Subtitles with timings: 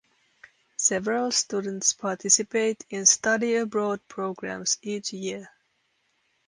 [0.77, 5.51] Several students participate in study abroad programs each year.